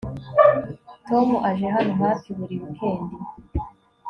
[1.07, 3.15] Tom aje hano hafi buri wikendi